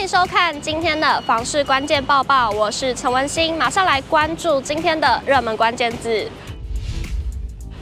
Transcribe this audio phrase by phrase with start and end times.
[0.00, 6.26] 欢迎收看今天的房市关键报报，我是陈文心，马上来关注今天的热门关键字。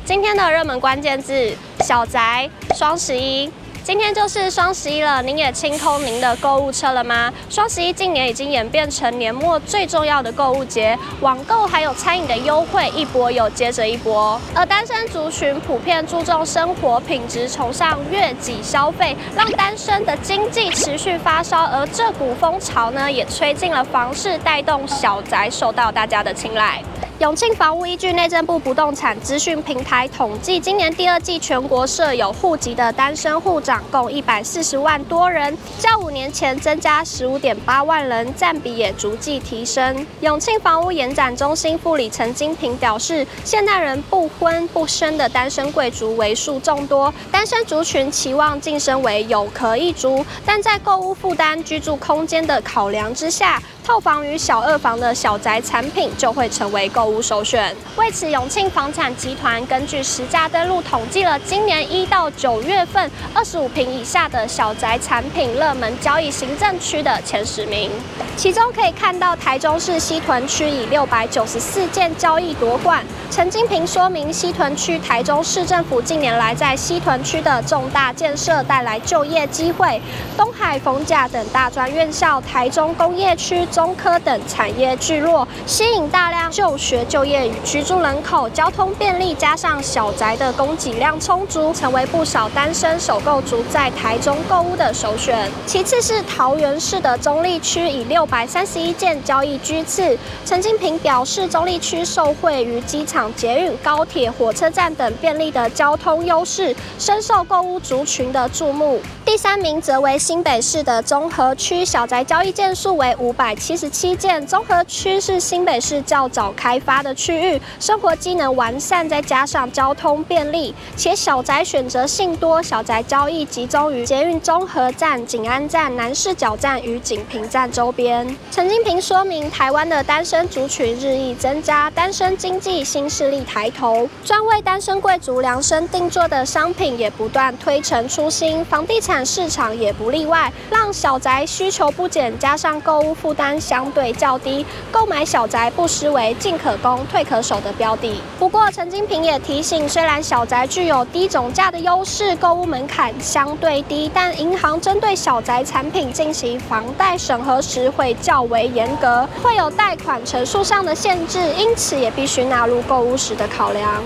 [0.05, 3.49] 今天的热门关键字：小宅、双十一。
[3.89, 7.33] 今天就是双十一了，您也清空您的购物车了吗？
[7.49, 14.39] 双十一近年已经演变成年末最重要的购物节，网购还有餐饮的优惠一波又接着一波。
[14.55, 21.65] 而单身族群普遍注重生活品质，崇尚月己消费，让单身的经济持续发烧。
[21.65, 26.83] 而这股风潮呢，也吹进了房市，带动小宅受到大家的青睐。
[27.19, 40.07] 永庆房屋依据内政部不动产资讯平台统计，今年第二季全国设有户籍的单身户长共一百四十万多人，较五年前增加十五点八万人，占比也逐季提升。
[40.21, 57.75] 永庆房屋延展中心副理陈金平表示，现代人不婚不生的单身贵族为数众多，单身族群期望晋升为有壳一族，但在购屋负担、居住空间的考量之下，套房与小二房的小宅产品就会成为购物首选。
[57.97, 67.91] 为此，永庆房产集团根据实价登录统计了今年一到九月份二十五平以下的小宅产品热门交易行政区的前十名，
[68.37, 73.03] 其中可以看到台中市西屯区以六百九十四件交易夺冠。
[73.31, 80.01] 陈金平说明，西屯区台中市政府近年来在西屯区的重大建设带来就业机会，
[80.37, 83.67] 东海、逢甲等大专院校、台中工业区。
[83.67, 95.51] 中科等产业聚落，吸引大量就学、就业与居住人口，交通便利，加上小宅的供给量充足，成为不少单身首购族在台中购物的首选。
[95.67, 100.17] 其次是桃园市的中坜区，以六百三十一件交易居次。
[100.47, 109.01] 陈金平表示，中坜区受惠于机场、捷运、高铁、火车站等便利的交通优势，深受购物族群的注目。
[109.25, 113.55] 第三名则为新北市的中和区，小宅交易件数为五百。
[113.55, 128.27] 七十七件，中和区是新北市较早开发的区域，生活机能完善，再加上交通便利，且小宅选择性多，小宅交易集中于捷运中和站、景安站、南势角站与景平站周边。
[128.51, 143.49] 陈金平说明，台湾的单身族群日益增加，单身经济新势力抬头，专为单身贵族量身定做的商品也不断推陈出新，房地产市场也不例外，让小宅需求不减，加上购物负担。
[143.61, 148.21] 相对较低，购买小宅不失为进可攻、退可守的标的。
[148.39, 164.03] 不过，陈金平也提醒，虽然小宅具有低总价的优势，购物门槛相对低，但银行针对小宅产品进行房贷审核时会较为严格，会有贷款成数上的限制，因此也必须纳入购务实的考量。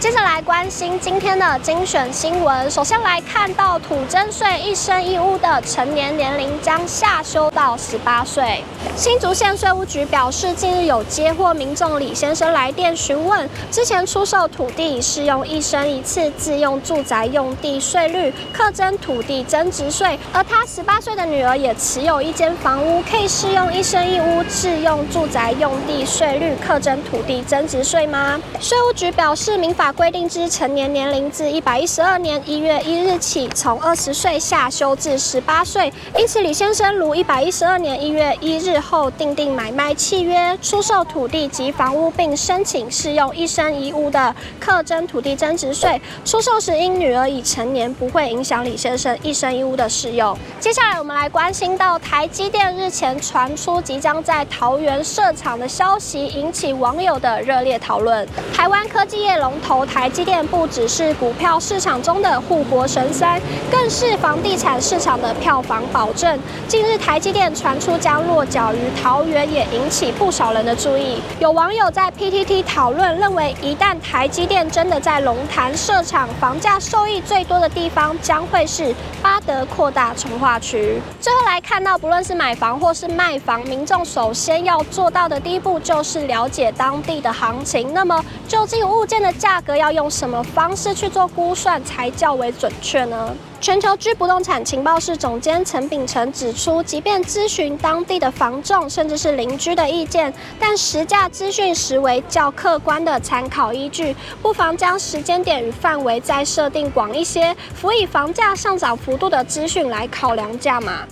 [0.00, 2.70] 接着来关心今天的精选新闻。
[2.70, 8.64] 首先来看到土增税一生一屋的成年年龄将下修到十八岁。
[8.96, 28.40] 新竹县税务局表示，近日有接获民众李先生来电询问，之前出售土地已适用一生一次自用住宅用地税率课征土地增值税，而他十八岁的女儿也持有一间房屋，可以适用一生一屋自用住宅用地税率课征土地增值税吗？
[28.58, 29.89] 税务局表示，民法。
[29.92, 35.92] 规定之成年年龄自一百一十二年一月一日起，从二十岁下修至十八岁。
[36.16, 46.00] 因此，李先生如一百一十二年一月一日后订定买卖契约、出售土地及房屋，并申请适用一生一屋的课征土地增值税。
[46.24, 50.36] 出售时因女儿已成年，不会影响李先生一生一屋的适用。
[50.60, 58.28] 接下来，我们来关心到台积电日前传出即将在桃园设厂的消息，引起网友的热烈讨论。
[58.54, 59.79] 台湾科技业龙头。
[59.84, 66.38] 台积电不只是股票市场中的护国神山，更是房地产市场的票房保证。
[66.66, 71.20] 近日，台积电传出将落脚于桃园，也引起不少人的注意。
[71.38, 81.00] 有网友在 PTT 讨论，认为一旦台积电真的在龙潭设厂，房价受益最多的地方将会是八德扩大重划区。
[81.20, 87.92] 最后来看到，不论是买房或是卖房，民众首先要做到的第一步就是了解当地的行情。
[87.92, 89.76] 那么，究竟物件的价格？
[89.76, 93.32] 要用什么方式去做估算才较为准确呢？
[93.60, 111.06] 全球居不动产情报室总监陈秉诚指出，即便咨询当地的房仲甚至是邻居的意见，但实价资讯实为较客观的参考依据，不妨将时间点与范围再设定广一些，辅以房价上涨幅度的资讯来考量价码。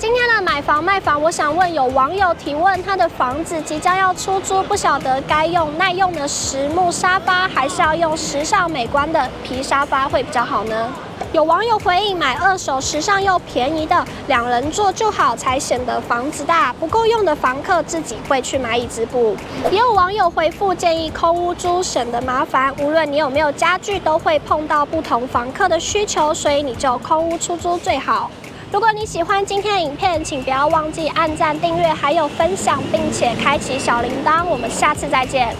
[0.00, 10.90] 今天的买房卖房，我想问有网友提问，他的房子即将要出租，不晓得该用耐用的实木沙发，还是要用时尚美观的皮沙发会比较好呢？
[11.32, 19.36] 有网友回应，买二手时尚又便宜的，两人坐就好，才显得房子大，不够用的房客自己会去买椅子补。
[19.70, 28.30] 也有网友回复建议空屋租，省得麻烦，无论你有没有家具，都会碰到不同房客的需求，所以你就空屋出租最好。
[28.72, 34.44] 如果你喜欢今天的影片，请不要忘记按赞、订阅，还有分享，并且开启小铃铛。
[34.44, 35.52] 我们下次再见。